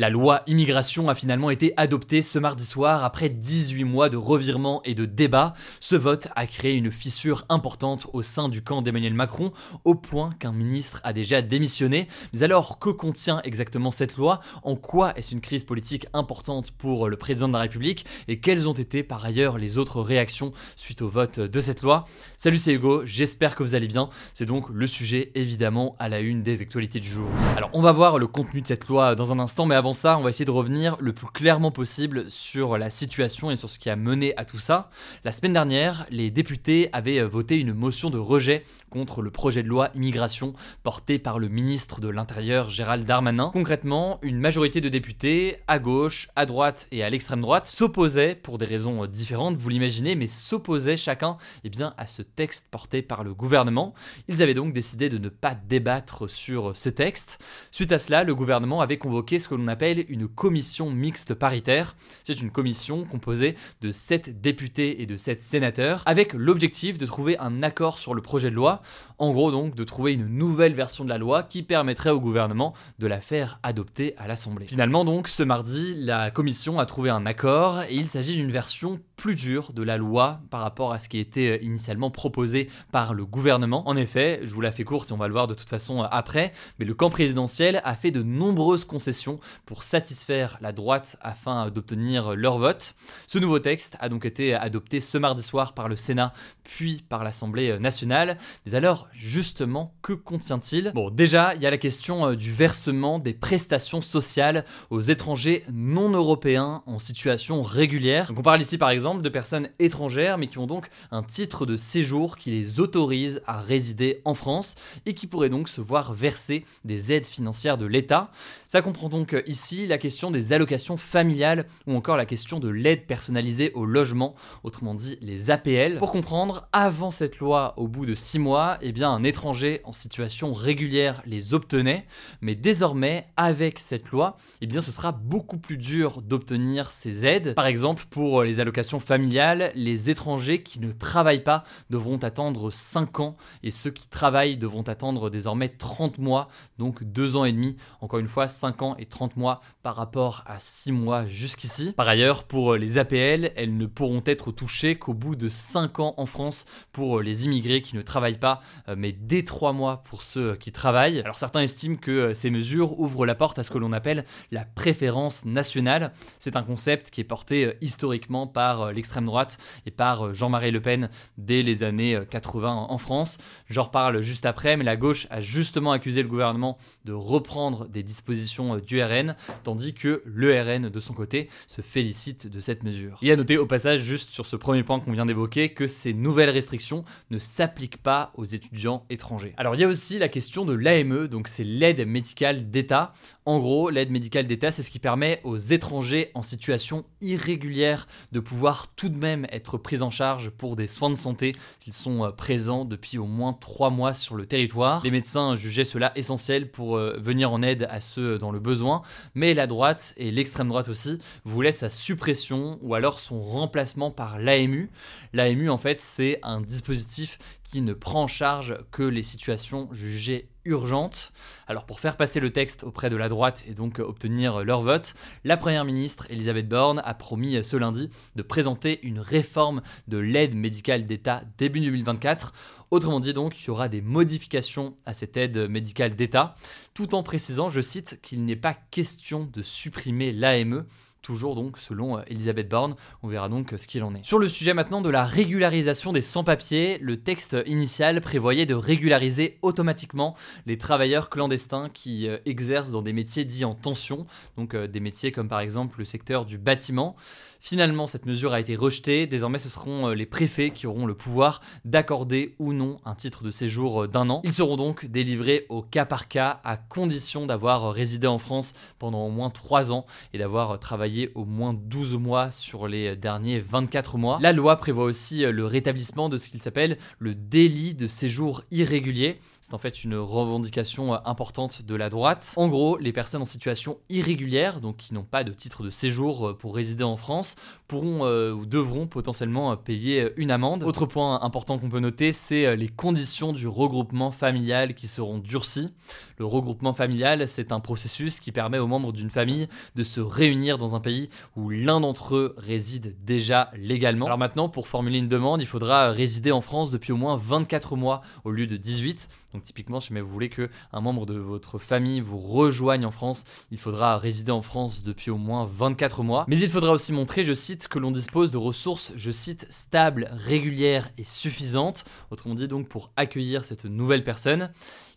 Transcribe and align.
La 0.00 0.08
loi 0.08 0.40
immigration 0.46 1.10
a 1.10 1.14
finalement 1.14 1.50
été 1.50 1.74
adoptée 1.76 2.22
ce 2.22 2.38
mardi 2.38 2.64
soir 2.64 3.04
après 3.04 3.28
18 3.28 3.84
mois 3.84 4.08
de 4.08 4.16
revirements 4.16 4.80
et 4.86 4.94
de 4.94 5.04
débats. 5.04 5.52
Ce 5.78 5.94
vote 5.94 6.28
a 6.34 6.46
créé 6.46 6.74
une 6.74 6.90
fissure 6.90 7.44
importante 7.50 8.06
au 8.14 8.22
sein 8.22 8.48
du 8.48 8.62
camp 8.62 8.80
d'Emmanuel 8.80 9.12
Macron, 9.12 9.52
au 9.84 9.94
point 9.94 10.30
qu'un 10.38 10.52
ministre 10.52 11.02
a 11.04 11.12
déjà 11.12 11.42
démissionné. 11.42 12.08
Mais 12.32 12.42
alors, 12.42 12.78
que 12.78 12.88
contient 12.88 13.42
exactement 13.44 13.90
cette 13.90 14.16
loi? 14.16 14.40
En 14.62 14.74
quoi 14.74 15.12
est-ce 15.18 15.34
une 15.34 15.42
crise 15.42 15.64
politique 15.64 16.06
importante 16.14 16.70
pour 16.70 17.10
le 17.10 17.18
président 17.18 17.48
de 17.48 17.52
la 17.52 17.58
République? 17.58 18.06
Et 18.26 18.40
quelles 18.40 18.70
ont 18.70 18.72
été 18.72 19.02
par 19.02 19.22
ailleurs 19.26 19.58
les 19.58 19.76
autres 19.76 20.00
réactions 20.00 20.52
suite 20.76 21.02
au 21.02 21.10
vote 21.10 21.40
de 21.40 21.60
cette 21.60 21.82
loi? 21.82 22.06
Salut, 22.38 22.56
c'est 22.56 22.72
Hugo, 22.72 23.02
j'espère 23.04 23.54
que 23.54 23.62
vous 23.62 23.74
allez 23.74 23.88
bien. 23.88 24.08
C'est 24.32 24.46
donc 24.46 24.70
le 24.70 24.86
sujet 24.86 25.30
évidemment 25.34 25.94
à 25.98 26.08
la 26.08 26.20
une 26.20 26.42
des 26.42 26.62
actualités 26.62 27.00
du 27.00 27.10
jour. 27.10 27.28
Alors, 27.54 27.68
on 27.74 27.82
va 27.82 27.92
voir 27.92 28.18
le 28.18 28.26
contenu 28.26 28.62
de 28.62 28.66
cette 28.66 28.88
loi 28.88 29.14
dans 29.14 29.30
un 29.30 29.38
instant, 29.38 29.66
mais 29.66 29.74
avant 29.74 29.89
ça, 29.92 30.18
on 30.18 30.22
va 30.22 30.30
essayer 30.30 30.44
de 30.44 30.50
revenir 30.50 30.96
le 31.00 31.12
plus 31.12 31.26
clairement 31.26 31.70
possible 31.70 32.30
sur 32.30 32.78
la 32.78 32.90
situation 32.90 33.50
et 33.50 33.56
sur 33.56 33.68
ce 33.68 33.78
qui 33.78 33.90
a 33.90 33.96
mené 33.96 34.36
à 34.36 34.44
tout 34.44 34.58
ça. 34.58 34.90
La 35.24 35.32
semaine 35.32 35.52
dernière, 35.52 36.06
les 36.10 36.30
députés 36.30 36.88
avaient 36.92 37.22
voté 37.22 37.56
une 37.56 37.72
motion 37.72 38.10
de 38.10 38.18
rejet 38.18 38.64
contre 38.90 39.22
le 39.22 39.30
projet 39.30 39.62
de 39.62 39.68
loi 39.68 39.90
immigration 39.94 40.52
porté 40.82 41.18
par 41.18 41.38
le 41.38 41.48
ministre 41.48 42.00
de 42.00 42.08
l'Intérieur 42.08 42.70
Gérald 42.70 43.06
Darmanin. 43.06 43.50
Concrètement, 43.52 44.18
une 44.22 44.38
majorité 44.38 44.80
de 44.80 44.88
députés, 44.88 45.58
à 45.68 45.78
gauche, 45.78 46.28
à 46.36 46.46
droite 46.46 46.86
et 46.90 47.02
à 47.02 47.10
l'extrême 47.10 47.40
droite, 47.40 47.66
s'opposaient, 47.66 48.34
pour 48.34 48.58
des 48.58 48.64
raisons 48.64 49.06
différentes, 49.06 49.56
vous 49.56 49.68
l'imaginez, 49.68 50.14
mais 50.14 50.26
s'opposaient 50.26 50.96
chacun 50.96 51.36
eh 51.64 51.70
bien, 51.70 51.94
à 51.96 52.06
ce 52.06 52.22
texte 52.22 52.66
porté 52.70 53.02
par 53.02 53.24
le 53.24 53.34
gouvernement. 53.34 53.94
Ils 54.28 54.42
avaient 54.42 54.54
donc 54.54 54.72
décidé 54.72 55.08
de 55.08 55.18
ne 55.18 55.28
pas 55.28 55.54
débattre 55.54 56.28
sur 56.28 56.76
ce 56.76 56.88
texte. 56.88 57.38
Suite 57.70 57.92
à 57.92 57.98
cela, 57.98 58.24
le 58.24 58.34
gouvernement 58.34 58.80
avait 58.80 58.98
convoqué 58.98 59.38
ce 59.38 59.48
que 59.48 59.54
l'on 59.54 59.68
appelle 59.70 60.04
une 60.08 60.28
commission 60.28 60.90
mixte 60.90 61.32
paritaire. 61.32 61.96
C'est 62.24 62.40
une 62.42 62.50
commission 62.50 63.04
composée 63.04 63.54
de 63.80 63.90
7 63.90 64.42
députés 64.42 65.00
et 65.00 65.06
de 65.06 65.16
7 65.16 65.40
sénateurs, 65.40 66.02
avec 66.04 66.34
l'objectif 66.34 66.98
de 66.98 67.06
trouver 67.06 67.38
un 67.38 67.62
accord 67.62 67.98
sur 67.98 68.12
le 68.12 68.20
projet 68.20 68.50
de 68.50 68.54
loi 68.54 68.82
en 69.18 69.32
gros 69.32 69.50
donc 69.50 69.74
de 69.74 69.84
trouver 69.84 70.12
une 70.12 70.26
nouvelle 70.26 70.72
version 70.72 71.04
de 71.04 71.08
la 71.08 71.18
loi 71.18 71.42
qui 71.42 71.62
permettrait 71.62 72.10
au 72.10 72.20
gouvernement 72.20 72.74
de 72.98 73.06
la 73.06 73.20
faire 73.20 73.60
adopter 73.62 74.14
à 74.16 74.26
l'Assemblée. 74.26 74.66
Finalement 74.66 75.04
donc 75.04 75.28
ce 75.28 75.42
mardi, 75.42 75.94
la 75.96 76.30
commission 76.30 76.80
a 76.80 76.86
trouvé 76.86 77.10
un 77.10 77.26
accord 77.26 77.82
et 77.82 77.94
il 77.94 78.08
s'agit 78.08 78.36
d'une 78.36 78.50
version 78.50 79.00
plus 79.20 79.34
dure 79.34 79.74
de 79.74 79.82
la 79.82 79.98
loi 79.98 80.40
par 80.48 80.62
rapport 80.62 80.94
à 80.94 80.98
ce 80.98 81.10
qui 81.10 81.18
était 81.18 81.50
euh, 81.50 81.62
initialement 81.62 82.10
proposé 82.10 82.70
par 82.90 83.12
le 83.12 83.26
gouvernement. 83.26 83.86
En 83.86 83.94
effet, 83.94 84.40
je 84.44 84.54
vous 84.54 84.62
la 84.62 84.72
fais 84.72 84.82
courte 84.82 85.10
et 85.10 85.12
on 85.12 85.18
va 85.18 85.26
le 85.28 85.34
voir 85.34 85.46
de 85.46 85.52
toute 85.52 85.68
façon 85.68 86.02
euh, 86.02 86.06
après, 86.10 86.52
mais 86.78 86.86
le 86.86 86.94
camp 86.94 87.10
présidentiel 87.10 87.82
a 87.84 87.96
fait 87.96 88.12
de 88.12 88.22
nombreuses 88.22 88.86
concessions 88.86 89.38
pour 89.66 89.82
satisfaire 89.82 90.56
la 90.62 90.72
droite 90.72 91.18
afin 91.20 91.68
d'obtenir 91.68 92.34
leur 92.34 92.56
vote. 92.58 92.94
Ce 93.26 93.38
nouveau 93.38 93.58
texte 93.58 93.98
a 94.00 94.08
donc 94.08 94.24
été 94.24 94.54
adopté 94.54 95.00
ce 95.00 95.18
mardi 95.18 95.42
soir 95.42 95.74
par 95.74 95.90
le 95.90 95.96
Sénat 95.96 96.32
puis 96.64 97.04
par 97.06 97.22
l'Assemblée 97.22 97.78
nationale. 97.78 98.38
Mais 98.64 98.74
alors, 98.74 99.08
justement, 99.12 99.92
que 100.00 100.14
contient-il? 100.14 100.92
Bon, 100.94 101.10
déjà, 101.10 101.54
il 101.56 101.62
y 101.62 101.66
a 101.66 101.70
la 101.70 101.78
question 101.78 102.28
euh, 102.28 102.36
du 102.36 102.52
versement 102.52 103.18
des 103.18 103.34
prestations 103.34 104.00
sociales 104.00 104.64
aux 104.88 105.00
étrangers 105.00 105.64
non 105.70 106.08
européens 106.08 106.82
en 106.86 106.98
situation 106.98 107.60
régulière. 107.60 108.28
Donc 108.28 108.38
on 108.38 108.42
parle 108.42 108.62
ici 108.62 108.78
par 108.78 108.88
exemple 108.88 109.09
de 109.14 109.28
personnes 109.28 109.68
étrangères 109.78 110.38
mais 110.38 110.46
qui 110.46 110.58
ont 110.58 110.66
donc 110.66 110.88
un 111.10 111.22
titre 111.22 111.66
de 111.66 111.76
séjour 111.76 112.36
qui 112.36 112.50
les 112.50 112.80
autorise 112.80 113.42
à 113.46 113.60
résider 113.60 114.20
en 114.24 114.34
France 114.34 114.76
et 115.06 115.14
qui 115.14 115.26
pourraient 115.26 115.48
donc 115.48 115.68
se 115.68 115.80
voir 115.80 116.14
verser 116.14 116.64
des 116.84 117.12
aides 117.12 117.26
financières 117.26 117.78
de 117.78 117.86
l'État. 117.86 118.30
Ça 118.66 118.82
comprend 118.82 119.08
donc 119.08 119.36
ici 119.46 119.86
la 119.86 119.98
question 119.98 120.30
des 120.30 120.52
allocations 120.52 120.96
familiales 120.96 121.66
ou 121.86 121.94
encore 121.94 122.16
la 122.16 122.26
question 122.26 122.60
de 122.60 122.68
l'aide 122.68 123.06
personnalisée 123.06 123.72
au 123.74 123.84
logement, 123.84 124.34
autrement 124.62 124.94
dit 124.94 125.18
les 125.20 125.50
APL. 125.50 125.98
Pour 125.98 126.12
comprendre, 126.12 126.68
avant 126.72 127.10
cette 127.10 127.38
loi, 127.38 127.74
au 127.76 127.88
bout 127.88 128.06
de 128.06 128.14
6 128.14 128.38
mois, 128.38 128.78
eh 128.80 128.92
bien, 128.92 129.10
un 129.10 129.24
étranger 129.24 129.80
en 129.84 129.92
situation 129.92 130.52
régulière 130.52 131.22
les 131.26 131.54
obtenait, 131.54 132.06
mais 132.40 132.54
désormais, 132.54 133.26
avec 133.36 133.78
cette 133.78 134.08
loi, 134.10 134.36
eh 134.60 134.66
bien, 134.66 134.80
ce 134.80 134.92
sera 134.92 135.12
beaucoup 135.12 135.58
plus 135.58 135.76
dur 135.76 136.22
d'obtenir 136.22 136.90
ces 136.90 137.26
aides. 137.26 137.54
Par 137.54 137.66
exemple, 137.66 138.04
pour 138.10 138.42
les 138.42 138.60
allocations 138.60 138.99
familiales, 139.00 139.72
les 139.74 140.10
étrangers 140.10 140.62
qui 140.62 140.80
ne 140.80 140.92
travaillent 140.92 141.42
pas 141.42 141.64
devront 141.90 142.18
attendre 142.18 142.70
5 142.70 143.20
ans, 143.20 143.36
et 143.62 143.70
ceux 143.70 143.90
qui 143.90 144.08
travaillent 144.08 144.56
devront 144.56 144.82
attendre 144.82 145.30
désormais 145.30 145.68
30 145.68 146.18
mois, 146.18 146.48
donc 146.78 147.02
2 147.02 147.36
ans 147.36 147.44
et 147.44 147.52
demi. 147.52 147.76
Encore 148.00 148.20
une 148.20 148.28
fois, 148.28 148.48
5 148.48 148.82
ans 148.82 148.96
et 148.98 149.06
30 149.06 149.36
mois 149.36 149.60
par 149.82 149.96
rapport 149.96 150.44
à 150.46 150.60
6 150.60 150.92
mois 150.92 151.26
jusqu'ici. 151.26 151.92
Par 151.96 152.08
ailleurs, 152.08 152.44
pour 152.44 152.76
les 152.76 152.98
APL, 152.98 153.52
elles 153.56 153.76
ne 153.76 153.86
pourront 153.86 154.22
être 154.26 154.52
touchées 154.52 154.96
qu'au 154.96 155.14
bout 155.14 155.36
de 155.36 155.48
5 155.48 156.00
ans 156.00 156.14
en 156.16 156.26
France 156.26 156.66
pour 156.92 157.20
les 157.20 157.46
immigrés 157.46 157.82
qui 157.82 157.96
ne 157.96 158.02
travaillent 158.02 158.38
pas 158.38 158.60
euh, 158.88 158.94
mais 158.96 159.12
dès 159.12 159.42
trois 159.42 159.72
mois 159.72 160.02
pour 160.04 160.22
ceux 160.22 160.56
qui 160.56 160.72
travaillent. 160.72 161.20
Alors 161.20 161.38
certains 161.38 161.60
estiment 161.60 161.96
que 161.96 162.10
euh, 162.10 162.34
ces 162.34 162.50
mesures 162.50 162.98
ouvrent 162.98 163.26
la 163.26 163.34
porte 163.34 163.58
à 163.58 163.62
ce 163.62 163.70
que 163.70 163.78
l'on 163.78 163.92
appelle 163.92 164.24
la 164.50 164.64
préférence 164.64 165.44
nationale. 165.44 166.12
C'est 166.38 166.56
un 166.56 166.62
concept 166.62 167.10
qui 167.10 167.20
est 167.20 167.24
porté 167.24 167.64
euh, 167.64 167.72
historiquement 167.80 168.46
par 168.46 168.89
l'extrême 168.92 169.26
droite 169.26 169.58
et 169.86 169.90
par 169.90 170.32
Jean-Marie 170.32 170.70
Le 170.70 170.80
Pen 170.80 171.10
dès 171.38 171.62
les 171.62 171.82
années 171.82 172.18
80 172.28 172.86
en 172.88 172.98
France. 172.98 173.38
J'en 173.68 173.82
reparle 173.82 174.20
juste 174.20 174.46
après, 174.46 174.76
mais 174.76 174.84
la 174.84 174.96
gauche 174.96 175.26
a 175.30 175.40
justement 175.40 175.92
accusé 175.92 176.22
le 176.22 176.28
gouvernement 176.28 176.78
de 177.04 177.12
reprendre 177.12 177.88
des 177.88 178.02
dispositions 178.02 178.78
du 178.78 179.02
RN, 179.02 179.36
tandis 179.62 179.94
que 179.94 180.22
le 180.24 180.60
RN, 180.60 180.88
de 180.88 181.00
son 181.00 181.14
côté, 181.14 181.48
se 181.66 181.82
félicite 181.82 182.46
de 182.46 182.60
cette 182.60 182.82
mesure. 182.82 183.18
Y 183.22 183.30
a 183.30 183.36
noté 183.36 183.58
au 183.58 183.66
passage, 183.66 184.00
juste 184.00 184.30
sur 184.30 184.46
ce 184.46 184.56
premier 184.56 184.82
point 184.82 185.00
qu'on 185.00 185.12
vient 185.12 185.26
d'évoquer, 185.26 185.70
que 185.70 185.86
ces 185.86 186.14
nouvelles 186.14 186.50
restrictions 186.50 187.04
ne 187.30 187.38
s'appliquent 187.38 188.02
pas 188.02 188.32
aux 188.34 188.44
étudiants 188.44 189.04
étrangers. 189.10 189.54
Alors 189.56 189.74
il 189.74 189.80
y 189.80 189.84
a 189.84 189.88
aussi 189.88 190.18
la 190.18 190.28
question 190.28 190.64
de 190.64 190.72
l'AME, 190.72 191.28
donc 191.28 191.48
c'est 191.48 191.64
l'aide 191.64 192.06
médicale 192.06 192.70
d'État. 192.70 193.12
En 193.44 193.58
gros, 193.58 193.90
l'aide 193.90 194.10
médicale 194.10 194.46
d'État, 194.46 194.70
c'est 194.70 194.82
ce 194.82 194.90
qui 194.90 194.98
permet 194.98 195.40
aux 195.44 195.56
étrangers 195.56 196.30
en 196.34 196.42
situation 196.42 197.04
irrégulière 197.20 198.06
de 198.32 198.40
pouvoir 198.40 198.69
tout 198.96 199.08
de 199.08 199.16
même 199.16 199.46
être 199.50 199.78
pris 199.78 200.02
en 200.02 200.10
charge 200.10 200.50
pour 200.50 200.76
des 200.76 200.86
soins 200.86 201.10
de 201.10 201.14
santé 201.14 201.54
s'ils 201.80 201.92
sont 201.92 202.24
euh, 202.24 202.30
présents 202.30 202.84
depuis 202.84 203.18
au 203.18 203.26
moins 203.26 203.52
trois 203.52 203.90
mois 203.90 204.14
sur 204.14 204.34
le 204.34 204.46
territoire. 204.46 205.02
Les 205.04 205.10
médecins 205.10 205.56
jugeaient 205.56 205.84
cela 205.84 206.12
essentiel 206.16 206.70
pour 206.70 206.96
euh, 206.96 207.16
venir 207.18 207.52
en 207.52 207.62
aide 207.62 207.86
à 207.90 208.00
ceux 208.00 208.38
dans 208.38 208.50
le 208.50 208.60
besoin, 208.60 209.02
mais 209.34 209.54
la 209.54 209.66
droite 209.66 210.14
et 210.16 210.30
l'extrême 210.30 210.68
droite 210.68 210.88
aussi 210.88 211.18
voulaient 211.44 211.72
sa 211.72 211.90
suppression 211.90 212.78
ou 212.82 212.94
alors 212.94 213.18
son 213.18 213.40
remplacement 213.40 214.10
par 214.10 214.38
l'AMU. 214.38 214.90
L'AMU, 215.32 215.70
en 215.70 215.78
fait, 215.78 216.00
c'est 216.00 216.38
un 216.42 216.60
dispositif 216.60 217.38
qui 217.64 217.82
ne 217.82 217.92
prend 217.92 218.24
en 218.24 218.28
charge 218.28 218.76
que 218.90 219.02
les 219.02 219.22
situations 219.22 219.88
jugées 219.92 220.48
urgentes. 220.70 221.32
Alors 221.66 221.84
pour 221.84 222.00
faire 222.00 222.16
passer 222.16 222.40
le 222.40 222.50
texte 222.50 222.84
auprès 222.84 223.10
de 223.10 223.16
la 223.16 223.28
droite 223.28 223.64
et 223.68 223.74
donc 223.74 223.98
obtenir 223.98 224.64
leur 224.64 224.82
vote, 224.82 225.14
la 225.44 225.56
Première 225.56 225.84
ministre 225.84 226.26
Elisabeth 226.30 226.68
Borne 226.68 227.02
a 227.04 227.14
promis 227.14 227.62
ce 227.64 227.76
lundi 227.76 228.10
de 228.36 228.42
présenter 228.42 229.00
une 229.02 229.20
réforme 229.20 229.82
de 230.08 230.18
l'aide 230.18 230.54
médicale 230.54 231.06
d'État 231.06 231.42
début 231.58 231.80
2024. 231.80 232.52
Autrement 232.90 233.20
dit 233.20 233.32
donc, 233.32 233.60
il 233.60 233.66
y 233.68 233.70
aura 233.70 233.88
des 233.88 234.00
modifications 234.00 234.96
à 235.06 235.12
cette 235.12 235.36
aide 235.36 235.68
médicale 235.68 236.16
d'État, 236.16 236.56
tout 236.94 237.14
en 237.14 237.22
précisant, 237.22 237.68
je 237.68 237.80
cite, 237.80 238.20
qu'il 238.20 238.44
n'est 238.44 238.56
pas 238.56 238.74
question 238.74 239.44
de 239.44 239.62
supprimer 239.62 240.32
l'AME, 240.32 240.86
toujours 241.22 241.54
donc 241.54 241.78
selon 241.78 242.18
euh, 242.18 242.22
Elisabeth 242.28 242.68
Borne. 242.68 242.96
On 243.22 243.28
verra 243.28 243.48
donc 243.48 243.74
ce 243.76 243.86
qu'il 243.86 244.02
en 244.02 244.14
est. 244.14 244.24
Sur 244.24 244.38
le 244.38 244.48
sujet 244.48 244.74
maintenant 244.74 245.00
de 245.00 245.10
la 245.10 245.24
régularisation 245.24 246.12
des 246.12 246.20
sans-papiers, 246.20 246.98
le 246.98 247.20
texte 247.20 247.56
initial 247.66 248.20
prévoyait 248.20 248.66
de 248.66 248.74
régulariser 248.74 249.58
automatiquement 249.62 250.36
les 250.66 250.78
travailleurs 250.78 251.30
clandestins 251.30 251.88
qui 251.88 252.28
exercent 252.46 252.90
dans 252.90 253.02
des 253.02 253.12
métiers 253.12 253.44
dits 253.44 253.64
en 253.64 253.74
tension, 253.74 254.26
donc 254.56 254.76
des 254.76 255.00
métiers 255.00 255.32
comme 255.32 255.48
par 255.48 255.60
exemple 255.60 255.98
le 255.98 256.04
secteur 256.04 256.44
du 256.44 256.58
bâtiment. 256.58 257.16
Finalement, 257.62 258.06
cette 258.06 258.24
mesure 258.24 258.54
a 258.54 258.60
été 258.60 258.74
rejetée. 258.74 259.26
Désormais, 259.26 259.58
ce 259.58 259.68
seront 259.68 260.08
euh, 260.08 260.14
les 260.14 260.24
préfets 260.24 260.70
qui 260.70 260.86
auront 260.86 261.04
le 261.04 261.14
pouvoir 261.14 261.60
d'accorder 261.84 262.54
ou 262.58 262.72
non 262.72 262.96
un 263.04 263.14
titre 263.14 263.44
de 263.44 263.50
séjour 263.50 264.04
euh, 264.04 264.08
d'un 264.08 264.30
an. 264.30 264.40
Ils 264.44 264.54
seront 264.54 264.76
donc 264.76 265.04
délivrés 265.04 265.66
au 265.68 265.82
cas 265.82 266.06
par 266.06 266.26
cas 266.26 266.60
à 266.64 266.78
condition 266.78 267.44
d'avoir 267.44 267.84
euh, 267.84 267.90
résidé 267.90 268.26
en 268.26 268.38
France 268.38 268.72
pendant 268.98 269.26
au 269.26 269.30
moins 269.30 269.50
3 269.50 269.92
ans 269.92 270.06
et 270.32 270.38
d'avoir 270.38 270.78
travaillé 270.78 271.32
au 271.34 271.44
moins 271.44 271.74
12 271.74 272.16
mois 272.16 272.50
sur 272.50 272.88
les 272.88 273.14
derniers 273.14 273.60
24 273.60 274.16
mois. 274.16 274.38
La 274.40 274.54
loi 274.54 274.76
prévoit 274.76 275.04
aussi 275.04 275.40
le 275.40 275.66
rétablissement 275.66 276.30
de 276.30 276.38
ce 276.38 276.48
qu'il 276.48 276.62
s'appelle 276.62 276.96
le 277.18 277.34
délit 277.34 277.94
de 277.94 278.06
séjour 278.06 278.62
irrégulier. 278.70 279.38
C'est 279.60 279.74
en 279.74 279.78
fait 279.78 280.02
une 280.02 280.16
revendication 280.16 281.12
importante 281.26 281.82
de 281.82 281.94
la 281.94 282.08
droite. 282.08 282.54
En 282.56 282.68
gros, 282.68 282.96
les 282.96 283.12
personnes 283.12 283.42
en 283.42 283.46
situation 283.46 283.98
irrégulière, 284.08 284.80
donc 284.80 284.96
qui 284.96 285.12
n'ont 285.12 285.24
pas 285.24 285.44
de 285.44 285.52
titre 285.52 285.82
de 285.82 285.90
séjour 285.90 286.56
pour 286.56 286.74
résider 286.74 287.04
en 287.04 287.18
France, 287.18 287.49
else 287.50 287.79
pourront 287.90 288.24
euh, 288.24 288.52
ou 288.52 288.66
devront 288.66 289.08
potentiellement 289.08 289.72
euh, 289.72 289.76
payer 289.76 290.22
euh, 290.22 290.32
une 290.36 290.52
amende. 290.52 290.84
Autre 290.84 291.06
point 291.06 291.42
important 291.42 291.76
qu'on 291.76 291.88
peut 291.88 291.98
noter, 291.98 292.30
c'est 292.30 292.76
les 292.76 292.86
conditions 292.86 293.52
du 293.52 293.66
regroupement 293.66 294.30
familial 294.30 294.94
qui 294.94 295.08
seront 295.08 295.38
durcies. 295.38 295.90
Le 296.38 296.44
regroupement 296.46 296.92
familial, 296.92 297.48
c'est 297.48 297.72
un 297.72 297.80
processus 297.80 298.38
qui 298.38 298.52
permet 298.52 298.78
aux 298.78 298.86
membres 298.86 299.12
d'une 299.12 299.28
famille 299.28 299.68
de 299.96 300.04
se 300.04 300.20
réunir 300.20 300.78
dans 300.78 300.94
un 300.94 301.00
pays 301.00 301.30
où 301.56 301.68
l'un 301.68 302.00
d'entre 302.00 302.36
eux 302.36 302.54
réside 302.58 303.16
déjà 303.24 303.72
légalement. 303.76 304.26
Alors 304.26 304.38
maintenant, 304.38 304.68
pour 304.68 304.86
formuler 304.86 305.18
une 305.18 305.28
demande, 305.28 305.60
il 305.60 305.66
faudra 305.66 306.10
résider 306.10 306.52
en 306.52 306.60
France 306.60 306.92
depuis 306.92 307.12
au 307.12 307.16
moins 307.16 307.36
24 307.36 307.96
mois 307.96 308.22
au 308.44 308.52
lieu 308.52 308.68
de 308.68 308.76
18. 308.76 309.28
Donc 309.52 309.64
typiquement, 309.64 310.00
si 310.00 310.14
vous 310.14 310.28
voulez 310.28 310.48
que 310.48 310.70
un 310.92 311.00
membre 311.00 311.26
de 311.26 311.34
votre 311.34 311.78
famille 311.78 312.20
vous 312.20 312.38
rejoigne 312.38 313.04
en 313.04 313.10
France, 313.10 313.44
il 313.70 313.78
faudra 313.78 314.16
résider 314.16 314.52
en 314.52 314.62
France 314.62 315.02
depuis 315.02 315.30
au 315.30 315.36
moins 315.36 315.68
24 315.70 316.22
mois. 316.22 316.44
Mais 316.48 316.58
il 316.58 316.68
faudra 316.68 316.92
aussi 316.92 317.12
montrer, 317.12 317.44
je 317.44 317.52
cite, 317.52 317.79
que 317.88 317.98
l'on 317.98 318.10
dispose 318.10 318.50
de 318.50 318.58
ressources, 318.58 319.12
je 319.16 319.30
cite, 319.30 319.66
stables, 319.70 320.28
régulières 320.32 321.10
et 321.18 321.24
suffisantes. 321.24 322.04
Autrement 322.30 322.54
dit, 322.54 322.68
donc 322.68 322.88
pour 322.88 323.10
accueillir 323.16 323.64
cette 323.64 323.84
nouvelle 323.84 324.24
personne. 324.24 324.70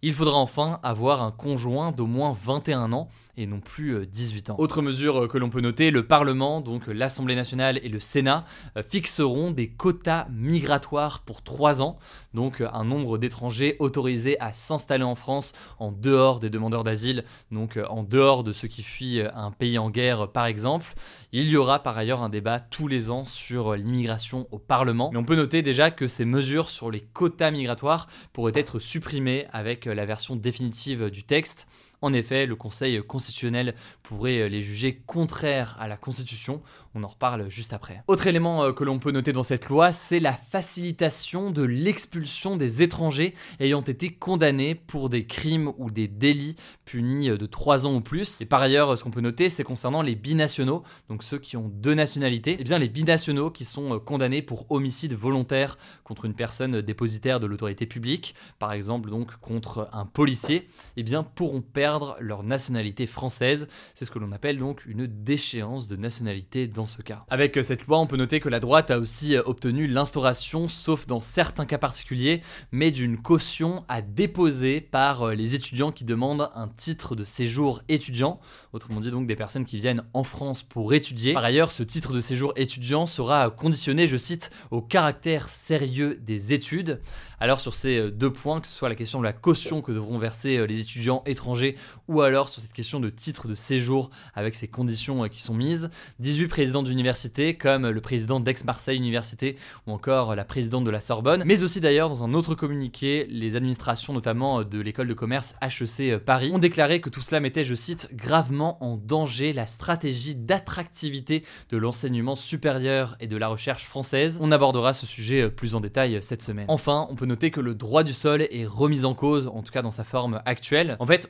Il 0.05 0.11
faudra 0.11 0.35
enfin 0.35 0.81
avoir 0.83 1.21
un 1.21 1.31
conjoint 1.31 1.93
d'au 1.93 2.07
moins 2.07 2.35
21 2.43 2.91
ans 2.91 3.07
et 3.37 3.47
non 3.47 3.59
plus 3.59 4.05
18 4.05 4.49
euh, 4.49 4.53
ans. 4.53 4.55
Autre 4.59 4.81
mesure 4.81 5.23
euh, 5.23 5.27
que 5.27 5.37
l'on 5.37 5.49
peut 5.49 5.61
noter, 5.61 5.91
le 5.91 6.05
Parlement, 6.05 6.61
donc 6.61 6.87
euh, 6.87 6.91
l'Assemblée 6.91 7.35
nationale 7.35 7.79
et 7.83 7.89
le 7.89 7.99
Sénat, 7.99 8.45
fixeront 8.89 9.51
des 9.51 9.69
quotas 9.69 10.27
migratoires 10.29 11.21
pour 11.21 11.41
3 11.41 11.81
ans, 11.81 11.97
donc 12.33 12.61
un 12.61 12.83
nombre 12.83 13.17
d'étrangers 13.17 13.75
autorisés 13.79 14.39
à 14.39 14.53
s'installer 14.53 15.03
en 15.03 15.15
France 15.15 15.53
en 15.79 15.91
dehors 15.91 16.39
des 16.39 16.49
demandeurs 16.49 16.83
d'asile, 16.83 17.23
donc 17.51 17.79
en 17.89 18.03
dehors 18.03 18.43
de 18.43 18.51
ceux 18.51 18.67
qui 18.67 18.83
fuient 18.83 19.21
un 19.33 19.51
pays 19.51 19.77
en 19.77 19.89
guerre 19.89 20.27
par 20.31 20.45
exemple. 20.45 20.93
Il 21.31 21.49
y 21.49 21.57
aura 21.57 21.81
par 21.81 21.97
ailleurs 21.97 22.21
un 22.21 22.29
débat 22.29 22.59
tous 22.59 22.87
les 22.87 23.09
ans 23.09 23.25
sur 23.25 23.75
l'immigration 23.75 24.47
au 24.51 24.59
Parlement, 24.59 25.09
mais 25.11 25.17
on 25.17 25.23
peut 25.23 25.35
noter 25.35 25.61
déjà 25.61 25.91
que 25.91 26.07
ces 26.07 26.25
mesures 26.25 26.69
sur 26.69 26.91
les 26.91 27.01
quotas 27.01 27.51
migratoires 27.51 28.07
pourraient 28.33 28.53
être 28.55 28.79
supprimées 28.79 29.47
avec 29.51 29.87
la 29.93 30.05
version 30.05 30.35
définitive 30.35 31.09
du 31.09 31.23
texte. 31.23 31.67
En 32.03 32.11
effet, 32.11 32.45
le 32.45 32.57
Conseil 32.57 33.01
constitutionnel 33.01 33.75
pourrait 34.03 34.41
euh, 34.41 34.49
les 34.49 34.61
juger 34.61 35.01
contraires 35.05 35.77
à 35.79 35.87
la 35.87 35.95
Constitution. 35.95 36.61
On 36.95 37.03
en 37.03 37.07
reparle 37.07 37.49
juste 37.49 37.71
après. 37.71 38.03
Autre 38.07 38.27
élément 38.27 38.65
euh, 38.65 38.73
que 38.73 38.83
l'on 38.83 38.99
peut 38.99 39.11
noter 39.11 39.31
dans 39.31 39.41
cette 39.41 39.69
loi, 39.69 39.93
c'est 39.93 40.19
la 40.19 40.33
facilitation 40.33 41.49
de 41.49 41.63
l'expulsion 41.63 42.57
des 42.57 42.81
étrangers 42.81 43.33
ayant 43.61 43.81
été 43.81 44.13
condamnés 44.13 44.75
pour 44.75 45.07
des 45.07 45.25
crimes 45.25 45.71
ou 45.77 45.91
des 45.91 46.09
délits 46.09 46.57
punis 46.83 47.29
euh, 47.29 47.37
de 47.37 47.45
3 47.45 47.87
ans 47.87 47.95
ou 47.95 48.01
plus. 48.01 48.41
Et 48.41 48.45
par 48.45 48.61
ailleurs, 48.61 48.97
ce 48.97 49.03
qu'on 49.05 49.11
peut 49.11 49.21
noter, 49.21 49.47
c'est 49.47 49.63
concernant 49.63 50.01
les 50.01 50.15
binationaux, 50.15 50.83
donc 51.07 51.23
ceux 51.23 51.39
qui 51.39 51.55
ont 51.55 51.71
deux 51.73 51.93
nationalités, 51.93 52.51
et 52.51 52.57
eh 52.59 52.63
bien 52.65 52.79
les 52.79 52.89
binationaux 52.89 53.49
qui 53.49 53.63
sont 53.63 53.97
condamnés 54.01 54.41
pour 54.41 54.69
homicide 54.69 55.13
volontaire 55.13 55.77
contre 56.03 56.25
une 56.25 56.33
personne 56.33 56.81
dépositaire 56.81 57.39
de 57.39 57.47
l'autorité 57.47 57.85
publique, 57.85 58.35
par 58.59 58.73
exemple 58.73 59.09
donc 59.09 59.37
contre 59.37 59.87
un 59.93 60.05
policier, 60.05 60.55
et 60.57 60.67
eh 60.97 61.03
bien 61.03 61.23
pourront 61.23 61.61
perdre 61.61 61.92
leur 62.19 62.43
nationalité 62.43 63.05
française. 63.05 63.67
C'est 63.93 64.05
ce 64.05 64.11
que 64.11 64.19
l'on 64.19 64.31
appelle 64.31 64.57
donc 64.57 64.85
une 64.85 65.07
déchéance 65.07 65.87
de 65.87 65.95
nationalité 65.95 66.67
dans 66.67 66.87
ce 66.87 67.01
cas. 67.01 67.25
Avec 67.29 67.57
euh, 67.57 67.61
cette 67.61 67.85
loi, 67.85 67.99
on 67.99 68.07
peut 68.07 68.17
noter 68.17 68.39
que 68.39 68.49
la 68.49 68.59
droite 68.59 68.91
a 68.91 68.99
aussi 68.99 69.35
euh, 69.35 69.41
obtenu 69.45 69.87
l'instauration, 69.87 70.67
sauf 70.67 71.05
dans 71.07 71.19
certains 71.19 71.65
cas 71.65 71.77
particuliers, 71.77 72.41
mais 72.71 72.91
d'une 72.91 73.17
caution 73.17 73.83
à 73.87 74.01
déposer 74.01 74.81
par 74.81 75.23
euh, 75.23 75.33
les 75.33 75.55
étudiants 75.55 75.91
qui 75.91 76.05
demandent 76.05 76.49
un 76.55 76.67
titre 76.67 77.15
de 77.15 77.23
séjour 77.23 77.81
étudiant, 77.89 78.39
autrement 78.71 78.99
dit 78.99 79.11
donc 79.11 79.27
des 79.27 79.35
personnes 79.35 79.65
qui 79.65 79.77
viennent 79.77 80.03
en 80.13 80.23
France 80.23 80.63
pour 80.63 80.93
étudier. 80.93 81.33
Par 81.33 81.43
ailleurs, 81.43 81.71
ce 81.71 81.83
titre 81.83 82.13
de 82.13 82.19
séjour 82.19 82.53
étudiant 82.55 83.05
sera 83.05 83.49
conditionné, 83.49 84.07
je 84.07 84.17
cite, 84.17 84.51
au 84.71 84.81
caractère 84.81 85.49
sérieux 85.49 86.19
des 86.21 86.53
études. 86.53 87.01
Alors 87.39 87.59
sur 87.59 87.75
ces 87.75 88.09
deux 88.09 88.31
points, 88.31 88.61
que 88.61 88.67
ce 88.67 88.73
soit 88.73 88.87
la 88.87 88.95
question 88.95 89.19
de 89.19 89.25
la 89.25 89.33
caution 89.33 89.81
que 89.81 89.91
devront 89.91 90.17
verser 90.17 90.65
les 90.65 90.79
étudiants 90.79 91.23
étrangers 91.25 91.75
ou 92.07 92.21
alors 92.21 92.49
sur 92.49 92.61
cette 92.61 92.73
question 92.73 92.99
de 92.99 93.09
titre 93.09 93.47
de 93.47 93.55
séjour 93.55 94.09
avec 94.33 94.55
ces 94.55 94.67
conditions 94.67 95.23
euh, 95.23 95.27
qui 95.27 95.41
sont 95.41 95.53
mises. 95.53 95.89
18 96.19 96.47
présidents 96.47 96.83
d'université, 96.83 97.55
comme 97.55 97.89
le 97.89 98.01
président 98.01 98.39
d'Aix-Marseille 98.39 98.97
Université 98.97 99.57
ou 99.87 99.91
encore 99.91 100.35
la 100.35 100.45
présidente 100.45 100.83
de 100.83 100.91
la 100.91 101.01
Sorbonne, 101.01 101.43
mais 101.45 101.63
aussi 101.63 101.79
d'ailleurs 101.79 102.09
dans 102.09 102.23
un 102.23 102.33
autre 102.33 102.55
communiqué, 102.55 103.25
les 103.29 103.55
administrations 103.55 104.13
notamment 104.13 104.59
euh, 104.59 104.63
de 104.63 104.79
l'école 104.79 105.07
de 105.07 105.13
commerce 105.13 105.55
HEC 105.61 106.11
euh, 106.11 106.19
Paris 106.19 106.51
ont 106.53 106.59
déclaré 106.59 107.01
que 107.01 107.09
tout 107.09 107.21
cela 107.21 107.39
mettait, 107.39 107.63
je 107.63 107.75
cite, 107.75 108.09
gravement 108.13 108.83
en 108.83 108.97
danger 108.97 109.53
la 109.53 109.65
stratégie 109.65 110.35
d'attractivité 110.35 111.43
de 111.69 111.77
l'enseignement 111.77 112.35
supérieur 112.35 113.15
et 113.19 113.27
de 113.27 113.37
la 113.37 113.47
recherche 113.47 113.85
française. 113.85 114.37
On 114.41 114.51
abordera 114.51 114.93
ce 114.93 115.05
sujet 115.05 115.49
plus 115.49 115.75
en 115.75 115.79
détail 115.79 116.19
cette 116.21 116.41
semaine. 116.41 116.65
Enfin, 116.67 117.07
on 117.09 117.15
peut 117.15 117.25
noter 117.25 117.51
que 117.51 117.59
le 117.59 117.75
droit 117.75 118.03
du 118.03 118.13
sol 118.13 118.41
est 118.41 118.65
remis 118.65 119.05
en 119.05 119.13
cause, 119.13 119.47
en 119.47 119.61
tout 119.61 119.71
cas 119.71 119.81
dans 119.81 119.91
sa 119.91 120.03
forme 120.03 120.41
actuelle. 120.45 120.97
En 120.99 121.05
fait, 121.05 121.29